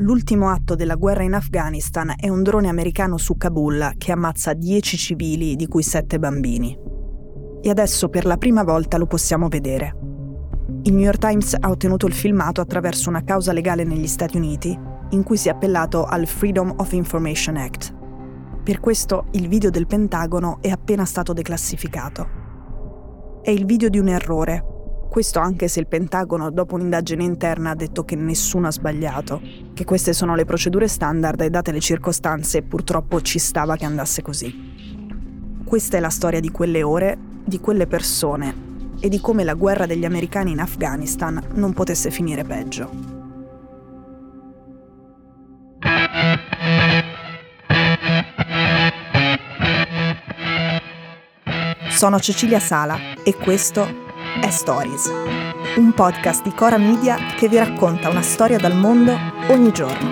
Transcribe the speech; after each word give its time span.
L'ultimo 0.00 0.48
atto 0.48 0.76
della 0.76 0.94
guerra 0.94 1.24
in 1.24 1.34
Afghanistan 1.34 2.14
è 2.16 2.28
un 2.28 2.44
drone 2.44 2.68
americano 2.68 3.16
su 3.16 3.36
Kabul 3.36 3.94
che 3.98 4.12
ammazza 4.12 4.52
10 4.52 4.96
civili, 4.96 5.56
di 5.56 5.66
cui 5.66 5.82
7 5.82 6.20
bambini. 6.20 6.78
E 7.60 7.68
adesso 7.68 8.08
per 8.08 8.24
la 8.24 8.36
prima 8.36 8.62
volta 8.62 8.96
lo 8.96 9.06
possiamo 9.06 9.48
vedere. 9.48 9.96
Il 10.82 10.94
New 10.94 11.02
York 11.02 11.18
Times 11.18 11.56
ha 11.58 11.68
ottenuto 11.68 12.06
il 12.06 12.12
filmato 12.12 12.60
attraverso 12.60 13.08
una 13.08 13.24
causa 13.24 13.52
legale 13.52 13.82
negli 13.82 14.06
Stati 14.06 14.36
Uniti 14.36 14.78
in 15.10 15.24
cui 15.24 15.36
si 15.36 15.48
è 15.48 15.50
appellato 15.50 16.04
al 16.04 16.28
Freedom 16.28 16.74
of 16.76 16.92
Information 16.92 17.56
Act. 17.56 17.92
Per 18.62 18.78
questo 18.78 19.26
il 19.32 19.48
video 19.48 19.70
del 19.70 19.88
Pentagono 19.88 20.58
è 20.60 20.68
appena 20.68 21.06
stato 21.06 21.32
declassificato. 21.32 23.40
È 23.42 23.50
il 23.50 23.64
video 23.64 23.88
di 23.88 23.98
un 23.98 24.06
errore, 24.06 24.64
questo 25.08 25.38
anche 25.38 25.68
se 25.68 25.80
il 25.80 25.86
Pentagono, 25.86 26.50
dopo 26.50 26.74
un'indagine 26.74 27.24
interna, 27.24 27.70
ha 27.70 27.74
detto 27.74 28.04
che 28.04 28.14
nessuno 28.14 28.68
ha 28.68 28.72
sbagliato, 28.72 29.40
che 29.74 29.84
queste 29.84 30.12
sono 30.12 30.34
le 30.34 30.44
procedure 30.44 30.86
standard 30.86 31.40
e 31.40 31.50
date 31.50 31.72
le 31.72 31.80
circostanze 31.80 32.62
purtroppo 32.62 33.20
ci 33.20 33.38
stava 33.38 33.76
che 33.76 33.84
andasse 33.84 34.22
così. 34.22 35.60
Questa 35.64 35.96
è 35.96 36.00
la 36.00 36.10
storia 36.10 36.40
di 36.40 36.50
quelle 36.50 36.82
ore, 36.82 37.18
di 37.44 37.58
quelle 37.58 37.86
persone 37.86 38.66
e 39.00 39.08
di 39.08 39.20
come 39.20 39.44
la 39.44 39.54
guerra 39.54 39.86
degli 39.86 40.04
americani 40.04 40.52
in 40.52 40.60
Afghanistan 40.60 41.42
non 41.54 41.72
potesse 41.72 42.10
finire 42.10 42.44
peggio. 42.44 43.16
Sono 51.90 52.20
Cecilia 52.20 52.60
Sala 52.60 52.96
e 53.24 53.34
questo 53.34 54.06
è 54.40 54.50
Stories, 54.50 55.10
un 55.76 55.92
podcast 55.94 56.42
di 56.42 56.52
Cora 56.52 56.78
Media 56.78 57.16
che 57.36 57.48
vi 57.48 57.56
racconta 57.56 58.08
una 58.08 58.22
storia 58.22 58.58
dal 58.58 58.76
mondo 58.76 59.16
ogni 59.48 59.72
giorno. 59.72 60.10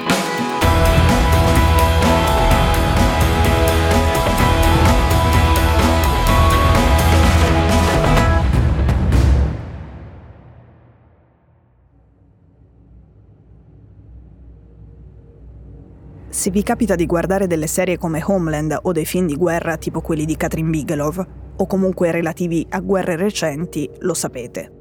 Se 16.28 16.50
vi 16.50 16.62
capita 16.62 16.94
di 16.94 17.06
guardare 17.06 17.46
delle 17.46 17.66
serie 17.66 17.96
come 17.96 18.22
Homeland 18.24 18.78
o 18.82 18.92
dei 18.92 19.06
film 19.06 19.26
di 19.26 19.36
guerra 19.36 19.76
tipo 19.76 20.00
quelli 20.00 20.24
di 20.24 20.36
Katrin 20.36 20.70
Bigelow, 20.70 21.44
o 21.56 21.66
comunque 21.66 22.10
relativi 22.10 22.66
a 22.70 22.80
guerre 22.80 23.16
recenti, 23.16 23.88
lo 24.00 24.14
sapete. 24.14 24.72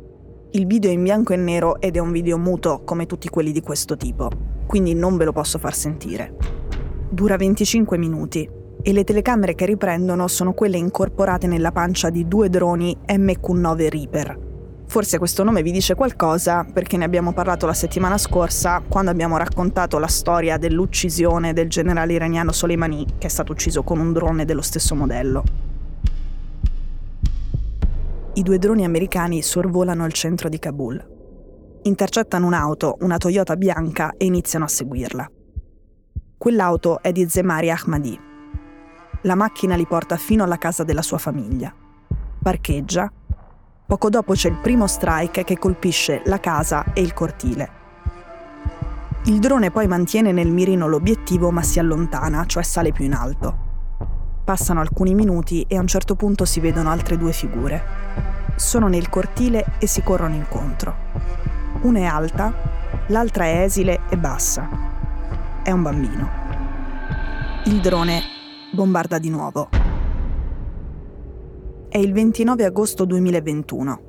Il 0.52 0.68
video 0.68 0.90
è 0.90 0.94
in 0.94 1.04
bianco 1.04 1.34
e 1.34 1.38
nero 1.38 1.80
ed 1.82 1.95
è 1.95 2.00
un 2.00 2.12
video 2.12 2.38
muto 2.38 2.82
come 2.86 3.06
tutti 3.06 3.28
quelli 3.30 3.52
di 3.52 3.62
questo 3.62 3.98
tipo, 3.98 4.30
quindi 4.66 4.94
non 4.94 5.17
ve 5.17 5.26
lo 5.26 5.34
posso 5.34 5.59
far 5.59 5.76
sentire. 5.76 6.34
Dura 7.09 7.36
25 7.36 7.98
minuti 7.98 8.50
e 8.82 8.94
le 8.94 9.04
telecamere 9.04 9.56
che 9.56 9.66
riprendono 9.66 10.28
sono 10.28 10.54
quelle 10.54 10.78
incorporate 10.78 11.48
nella 11.48 11.72
pancia 11.72 12.09
di 12.09 12.28
due 12.28 12.50
droni 12.50 12.95
MQ-9 13.08 13.89
Reaper. 13.89 14.39
Forse 14.88 15.17
questo 15.17 15.44
nome 15.44 15.62
vi 15.62 15.72
dice 15.72 15.95
qualcosa 15.95 16.66
perché 16.72 16.95
ne 16.95 17.04
abbiamo 17.04 17.34
parlato 17.34 17.66
la 17.66 17.73
settimana 17.73 18.17
scorsa 18.17 18.82
quando 18.88 19.12
abbiamo 19.12 19.36
raccontato 19.38 19.98
la 19.98 20.08
storia 20.08 20.58
dell'uccisione 20.58 21.52
del 21.52 21.67
generale 21.67 22.14
iraniano 22.14 22.52
Soleimani 22.52 23.06
che 23.17 23.28
è 23.28 23.30
stato 23.30 23.52
ucciso 23.52 23.84
con 23.84 24.00
un 24.00 24.14
drone 24.14 24.45
dello 24.45 24.62
stesso 24.62 24.95
modello 24.95 25.64
i 28.38 28.44
due 28.44 28.58
droni 28.58 28.84
americani 28.84 29.42
sorvolano 29.42 30.06
il 30.06 30.12
centro 30.12 30.50
di 30.50 30.60
Kabul. 30.60 31.14
Intercettano 31.84 32.48
un'auto, 32.48 32.98
una 33.00 33.18
Toyota 33.18 33.56
bianca, 33.56 34.14
e 34.18 34.26
iniziano 34.26 34.66
a 34.66 34.68
seguirla. 34.68 35.32
Quell'auto 36.38 37.02
è 37.02 37.14
di 37.14 37.30
Zemari 37.30 37.72
Ahmadi. 37.72 38.20
La 39.22 39.36
macchina 39.36 39.76
li 39.76 39.88
porta 39.88 40.18
fino 40.18 40.44
alla 40.44 40.58
casa 40.58 40.84
della 40.84 41.02
sua 41.02 41.18
famiglia. 41.18 41.73
Parcheggia. 42.42 43.10
Poco 43.88 44.10
dopo 44.10 44.34
c'è 44.34 44.50
il 44.50 44.60
primo 44.60 44.86
strike 44.86 45.46
che 45.46 45.58
colpisce 45.58 46.22
la 46.26 46.42
casa 46.42 46.92
e 46.92 47.00
il 47.00 47.14
cortile. 47.14 47.70
Il 49.26 49.40
drone 49.40 49.72
poi 49.72 49.88
mantiene 49.88 50.34
nel 50.34 50.52
mirino 50.52 50.88
l'obiettivo 50.88 51.52
ma 51.52 51.64
si 51.64 51.80
allontana, 51.80 52.46
cioè 52.46 52.64
sale 52.64 52.92
più 52.92 53.06
in 53.06 53.14
alto. 53.14 53.64
Passano 54.45 54.80
alcuni 54.80 55.16
minuti 55.16 55.66
e 55.67 55.76
a 55.76 55.80
un 55.80 55.88
certo 55.88 56.14
punto 56.14 56.45
si 56.45 56.60
vedono 56.60 56.92
altre 56.92 57.17
due 57.17 57.32
figure. 57.32 57.83
Sono 58.56 58.88
nel 58.88 59.10
cortile 59.10 59.66
e 59.80 59.88
si 59.88 60.04
corrono 60.04 60.36
incontro. 60.36 60.95
Una 61.82 61.98
è 61.98 62.04
alta, 62.04 62.54
l'altra 63.08 63.45
è 63.45 63.64
esile 63.64 64.02
e 64.08 64.17
bassa. 64.17 64.70
È 65.64 65.72
un 65.72 65.82
bambino. 65.82 66.30
Il 67.66 67.82
drone 67.82 68.22
bombarda 68.72 69.17
di 69.17 69.30
nuovo. 69.30 69.70
È 71.89 71.98
il 71.98 72.14
29 72.14 72.66
agosto 72.66 73.04
2021. 73.05 74.02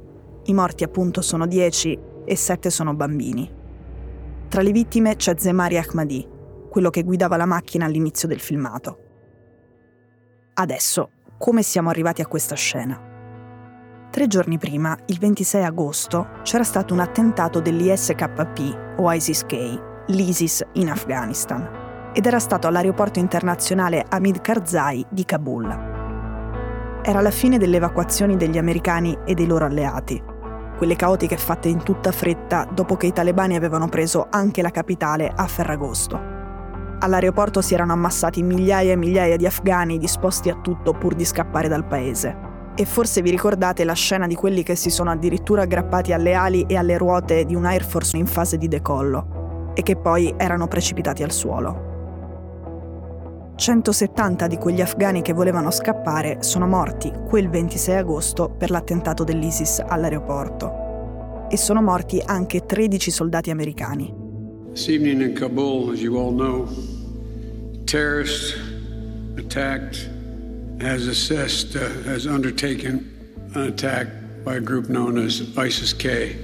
I 0.45 0.53
morti 0.53 0.85
appunto 0.85 1.23
sono 1.23 1.47
10 1.47 1.99
e 2.27 2.37
7 2.37 2.69
sono 2.69 2.93
bambini. 2.93 3.51
Tra 4.49 4.61
le 4.61 4.71
vittime 4.71 5.17
c'è 5.17 5.35
Zemari 5.39 5.79
Ahmadi, 5.79 6.29
quello 6.69 6.91
che 6.91 7.05
guidava 7.05 7.39
la 7.39 7.47
macchina 7.47 7.87
all'inizio 7.87 8.29
del 8.29 8.41
filmato. 8.41 8.99
Adesso, 10.59 11.11
come 11.37 11.63
siamo 11.63 11.91
arrivati 11.91 12.23
a 12.23 12.27
questa 12.27 12.55
scena? 12.55 12.99
Tre 14.11 14.27
giorni 14.27 14.57
prima, 14.57 14.97
il 15.05 15.19
26 15.19 15.63
agosto, 15.63 16.29
c'era 16.45 16.65
stato 16.65 16.95
un 16.95 17.01
attentato 17.01 17.61
dell'ISKP 17.61 18.95
o 18.97 19.13
ISIS-K, 19.13 20.05
l'ISIS 20.07 20.65
in 20.75 20.89
Afghanistan, 20.89 22.11
ed 22.15 22.25
era 22.25 22.39
stato 22.39 22.69
all'aeroporto 22.69 23.19
internazionale 23.19 24.07
Hamid 24.09 24.41
Karzai 24.41 25.05
di 25.11 25.27
Kabul. 25.27 25.67
Era 27.03 27.21
la 27.21 27.31
fine 27.31 27.59
delle 27.59 27.77
evacuazioni 27.77 28.39
degli 28.39 28.57
americani 28.57 29.15
e 29.27 29.35
dei 29.35 29.47
loro 29.47 29.67
alleati, 29.67 30.23
quelle 30.79 30.97
caotiche 30.97 31.37
fatte 31.37 31.69
in 31.69 31.83
tutta 31.83 32.13
fretta 32.13 32.67
dopo 32.73 32.97
che 32.97 33.09
i 33.09 33.13
talebani 33.13 33.57
avevano 33.57 33.91
preso 33.91 34.27
anche 34.31 34.63
la 34.63 34.71
capitale 34.71 35.31
a 35.37 35.47
Ferragosto. 35.47 36.36
All'aeroporto 37.07 37.61
si 37.61 37.73
erano 37.73 37.93
ammassati 37.93 38.43
migliaia 38.43 38.91
e 38.91 38.97
migliaia 38.97 39.37
di 39.37 39.47
afghani 39.47 39.97
disposti 39.97 40.51
a 40.51 40.59
tutto 40.61 40.93
pur 40.93 41.15
di 41.15 41.25
scappare 41.25 41.69
dal 41.69 41.87
paese. 41.87 42.37
E 42.75 42.85
forse 42.85 43.23
vi 43.23 43.31
ricordate 43.31 43.85
la 43.85 43.93
scena 43.93 44.27
di 44.27 44.35
quelli 44.35 44.65
che 44.65 44.75
si 44.75 44.91
sono 44.91 45.13
addirittura 45.13 45.63
aggrappati 45.63 46.13
alle 46.13 46.35
ali 46.35 46.65
e 46.67 46.75
alle 46.77 46.99
ruote 46.99 47.45
di 47.45 47.55
un 47.55 47.65
Air 47.65 47.85
Force 47.85 48.17
in 48.17 48.27
fase 48.27 48.59
di 48.59 48.67
decollo 48.67 49.71
e 49.75 49.83
che 49.83 49.95
poi 49.95 50.35
erano 50.37 50.67
precipitati 50.67 51.23
al 51.23 51.31
suolo. 51.31 51.85
170 53.55 54.49
di 54.49 54.57
quegli 54.57 54.81
afghani 54.81 55.23
che 55.23 55.33
volevano 55.33 55.71
scappare 55.71 56.39
sono 56.41 56.67
morti 56.67 57.13
quel 57.29 57.49
26 57.49 57.95
agosto 57.99 58.49
per 58.51 58.71
l'attentato 58.73 59.23
dell'ISIS 59.23 59.81
all'aeroporto. 59.87 61.47
E 61.49 61.57
sono 61.57 61.81
morti 61.83 62.21
anche 62.27 62.67
13 62.67 63.13
soldati 63.13 63.51
americani. 63.51 64.13
This 64.73 64.89
evening 64.89 65.23
in 65.23 65.35
Kabul, 65.35 65.93
as 65.93 66.03
you 66.03 66.19
all 66.19 66.35
know, 66.35 66.67
terrorists 67.87 68.55
attacked, 69.37 70.09
has 70.81 71.07
assessed, 71.07 71.77
uh, 71.77 71.89
has 72.03 72.27
undertaken 72.27 73.49
an 73.55 73.63
attack 73.63 74.09
by 74.45 74.57
a 74.57 74.61
group 74.61 74.89
known 74.89 75.19
as 75.19 75.57
ISIS 75.57 75.93
K. 75.93 76.37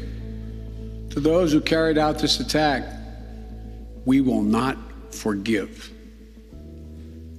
To 1.10 1.20
those 1.20 1.52
who 1.52 1.60
carried 1.60 1.98
out 1.98 2.19
this 2.19 2.41
attack, 2.41 2.84
we 4.05 4.20
will 4.20 4.43
not 4.43 4.78
forgive. 5.12 5.90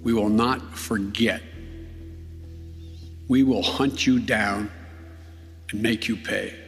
We 0.03 0.13
will 0.13 0.29
not 0.29 0.77
forget. 0.77 1.41
We 3.27 3.43
will 3.43 3.63
hunt 3.63 4.05
you 4.05 4.19
down 4.19 4.69
and 5.71 5.81
make 5.81 6.07
you 6.07 6.17
pay. 6.17 6.62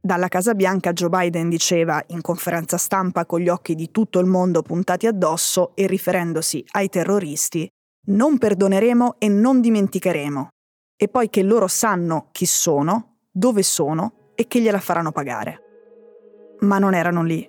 Dalla 0.00 0.28
Casa 0.28 0.54
Bianca 0.54 0.92
Joe 0.92 1.08
Biden 1.08 1.48
diceva, 1.48 2.00
in 2.08 2.20
conferenza 2.20 2.76
stampa 2.76 3.26
con 3.26 3.40
gli 3.40 3.48
occhi 3.48 3.74
di 3.74 3.90
tutto 3.90 4.20
il 4.20 4.26
mondo 4.26 4.62
puntati 4.62 5.08
addosso 5.08 5.74
e 5.74 5.88
riferendosi 5.88 6.64
ai 6.72 6.88
terroristi, 6.88 7.68
non 8.06 8.38
perdoneremo 8.38 9.16
e 9.18 9.28
non 9.28 9.60
dimenticheremo. 9.60 10.48
E 10.96 11.08
poi 11.08 11.28
che 11.28 11.42
loro 11.42 11.66
sanno 11.66 12.28
chi 12.30 12.46
sono, 12.46 13.16
dove 13.30 13.62
sono 13.64 14.32
e 14.36 14.46
che 14.46 14.60
gliela 14.60 14.78
faranno 14.78 15.10
pagare. 15.10 15.62
Ma 16.60 16.78
non 16.78 16.94
erano 16.94 17.24
lì. 17.24 17.46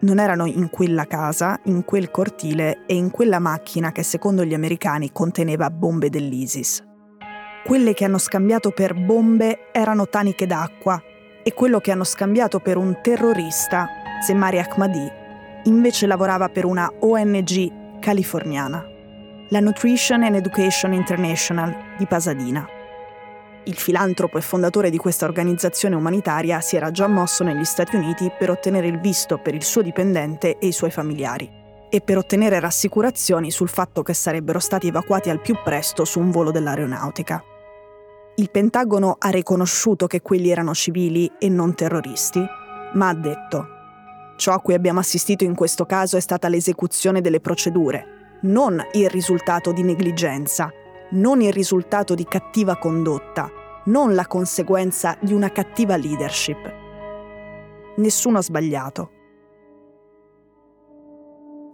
Non 0.00 0.18
erano 0.18 0.46
in 0.46 0.70
quella 0.70 1.06
casa, 1.06 1.60
in 1.64 1.84
quel 1.84 2.10
cortile 2.10 2.84
e 2.86 2.94
in 2.94 3.10
quella 3.10 3.38
macchina 3.38 3.92
che 3.92 4.02
secondo 4.02 4.44
gli 4.44 4.54
americani 4.54 5.12
conteneva 5.12 5.70
bombe 5.70 6.08
dell'ISIS. 6.08 6.82
Quelle 7.64 7.94
che 7.94 8.04
hanno 8.04 8.18
scambiato 8.18 8.70
per 8.70 8.94
bombe 8.94 9.70
erano 9.72 10.08
taniche 10.08 10.46
d'acqua 10.46 11.00
e 11.44 11.52
quello 11.52 11.78
che 11.78 11.92
hanno 11.92 12.04
scambiato 12.04 12.58
per 12.58 12.78
un 12.78 12.98
terrorista, 13.02 13.86
Zemari 14.20 14.58
Ahmadi, 14.58 15.08
invece 15.64 16.06
lavorava 16.06 16.48
per 16.48 16.64
una 16.64 16.90
ONG 17.00 18.00
californiana, 18.00 18.84
la 19.50 19.60
Nutrition 19.60 20.22
and 20.22 20.36
Education 20.36 20.94
International 20.94 21.74
di 21.98 22.06
Pasadena. 22.06 22.66
Il 23.66 23.76
filantropo 23.76 24.38
e 24.38 24.40
fondatore 24.40 24.90
di 24.90 24.96
questa 24.96 25.26
organizzazione 25.26 25.94
umanitaria 25.94 26.60
si 26.60 26.76
era 26.76 26.90
già 26.90 27.06
mosso 27.06 27.44
negli 27.44 27.64
Stati 27.64 27.96
Uniti 27.96 28.30
per 28.36 28.50
ottenere 28.50 28.86
il 28.86 28.98
visto 28.98 29.38
per 29.38 29.54
il 29.54 29.62
suo 29.62 29.82
dipendente 29.82 30.58
e 30.58 30.66
i 30.66 30.72
suoi 30.72 30.90
familiari 30.90 31.62
e 31.90 32.00
per 32.00 32.18
ottenere 32.18 32.58
rassicurazioni 32.58 33.50
sul 33.50 33.68
fatto 33.68 34.02
che 34.02 34.14
sarebbero 34.14 34.58
stati 34.58 34.88
evacuati 34.88 35.30
al 35.30 35.40
più 35.40 35.56
presto 35.62 36.04
su 36.04 36.18
un 36.18 36.30
volo 36.30 36.50
dell'aeronautica. 36.50 37.42
Il 38.36 38.50
Pentagono 38.50 39.14
ha 39.18 39.28
riconosciuto 39.28 40.08
che 40.08 40.20
quelli 40.20 40.50
erano 40.50 40.74
civili 40.74 41.30
e 41.38 41.48
non 41.48 41.74
terroristi, 41.74 42.44
ma 42.94 43.08
ha 43.08 43.14
detto 43.14 43.68
Ciò 44.36 44.52
a 44.52 44.60
cui 44.60 44.74
abbiamo 44.74 44.98
assistito 44.98 45.44
in 45.44 45.54
questo 45.54 45.86
caso 45.86 46.16
è 46.16 46.20
stata 46.20 46.48
l'esecuzione 46.48 47.20
delle 47.20 47.40
procedure, 47.40 48.38
non 48.42 48.84
il 48.94 49.08
risultato 49.08 49.70
di 49.70 49.82
negligenza, 49.82 50.68
non 51.12 51.40
il 51.40 51.52
risultato 51.52 52.14
di 52.14 52.24
cattiva 52.24 52.76
condotta, 52.76 53.48
non 53.84 54.14
la 54.14 54.26
conseguenza 54.26 55.16
di 55.20 55.32
una 55.32 55.52
cattiva 55.52 55.96
leadership. 55.96 56.74
Nessuno 57.96 58.38
ha 58.38 58.42
sbagliato. 58.42 59.10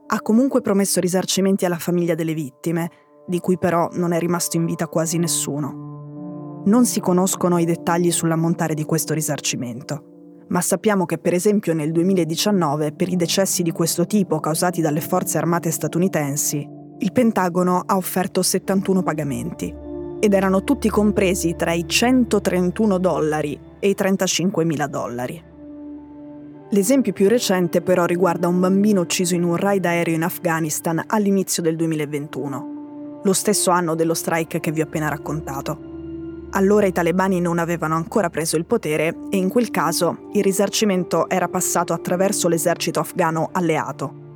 Ha 0.09 0.21
comunque 0.21 0.61
promesso 0.61 1.01
risarcimenti 1.01 1.65
alla 1.65 1.79
famiglia 1.79 2.15
delle 2.15 2.35
vittime, 2.35 2.91
di 3.27 3.41
cui 3.41 3.57
però 3.57 3.89
non 3.93 4.13
è 4.13 4.19
rimasto 4.19 4.59
in 4.59 4.67
vita 4.67 4.89
quasi 4.89 5.17
nessuno. 5.17 5.90
Non 6.65 6.85
si 6.85 7.01
conoscono 7.01 7.59
i 7.59 7.65
dettagli 7.65 8.11
sull'ammontare 8.11 8.75
di 8.75 8.85
questo 8.85 9.15
risarcimento 9.15 10.11
ma 10.51 10.61
sappiamo 10.61 11.07
che 11.07 11.19
per 11.19 11.33
esempio 11.33 11.75
nel 11.75 11.93
2019 11.93 12.93
per 12.93 13.09
i 13.09 13.17
decessi 13.17 13.63
di 13.63 13.71
questo 13.71 14.07
tipo 14.07 14.41
causati 14.41 14.81
dalle 14.81 15.01
forze 15.01 15.39
armate 15.39 15.71
statunitensi, 15.71 16.69
il 16.99 17.13
Pentagono 17.13 17.83
ha 17.87 17.97
offerto 17.97 18.43
71 18.43 19.03
pagamenti 19.03 19.75
ed 20.19 20.35
erano 20.35 20.65
tutti 20.65 20.89
compresi 20.91 21.55
tra 21.57 21.73
i 21.73 21.89
131 21.89 22.99
dollari 22.99 23.59
e 23.79 23.89
i 23.89 23.95
35 23.95 24.65
mila 24.65 24.87
dollari. 24.87 25.43
L'esempio 26.73 27.13
più 27.13 27.29
recente 27.29 27.81
però 27.81 28.05
riguarda 28.05 28.47
un 28.47 28.61
bambino 28.61 29.01
ucciso 29.01 29.35
in 29.35 29.45
un 29.45 29.57
raid 29.57 29.85
aereo 29.85 30.15
in 30.15 30.23
Afghanistan 30.23 31.03
all'inizio 31.07 31.63
del 31.63 31.77
2021, 31.77 33.21
lo 33.23 33.33
stesso 33.33 33.71
anno 33.71 33.95
dello 33.95 34.15
strike 34.15 34.61
che 34.61 34.73
vi 34.73 34.81
ho 34.81 34.85
appena 34.85 35.09
raccontato. 35.09 35.90
Allora 36.53 36.87
i 36.87 36.93
talebani 36.93 37.41
non 37.41 37.59
avevano 37.59 37.95
ancora 37.95 38.29
preso 38.29 38.57
il 38.57 38.67
potere 38.67 39.15
e 39.31 39.37
in 39.37 39.49
quel 39.49 39.71
caso 39.71 40.29
il 40.33 40.43
risarcimento 40.43 41.29
era 41.29 41.49
passato 41.49 41.93
attraverso 41.93 42.49
l'esercito 42.49 42.99
afghano 42.99 43.51
alleato. 43.53 44.29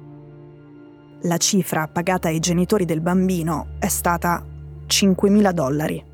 La 1.23 1.39
cifra 1.39 1.89
pagata 1.89 2.29
ai 2.29 2.39
genitori 2.39 2.85
del 2.85 3.01
bambino 3.01 3.75
è 3.81 3.89
stata 3.89 4.45
5.000 4.87 5.51
dollari. 5.51 6.05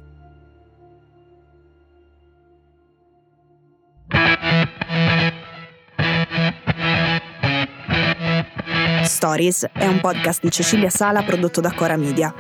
Stories 9.05 9.69
è 9.73 9.87
un 9.87 10.01
podcast 10.01 10.41
di 10.41 10.51
Cecilia 10.51 10.89
Sala 10.89 11.23
prodotto 11.23 11.61
da 11.61 11.73
Cora 11.73 11.97
Media. 11.97 12.33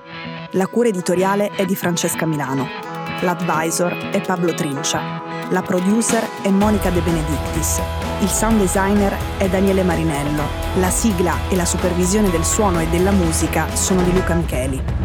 La 0.52 0.66
cura 0.66 0.88
editoriale 0.88 1.50
è 1.56 1.66
di 1.66 1.76
Francesca 1.76 2.24
Milano 2.24 2.79
l'advisor 3.20 3.92
è 4.10 4.20
Pablo 4.20 4.54
Trincia, 4.54 5.22
la 5.50 5.62
producer 5.62 6.26
è 6.42 6.48
Monica 6.48 6.90
De 6.90 7.00
Benedictis, 7.00 7.80
il 8.20 8.28
sound 8.28 8.58
designer 8.58 9.16
è 9.38 9.48
Daniele 9.48 9.82
Marinello, 9.82 10.42
la 10.78 10.90
sigla 10.90 11.36
e 11.48 11.56
la 11.56 11.64
supervisione 11.64 12.30
del 12.30 12.44
suono 12.44 12.80
e 12.80 12.88
della 12.88 13.10
musica 13.10 13.74
sono 13.74 14.02
di 14.02 14.12
Luca 14.12 14.34
Micheli. 14.34 14.99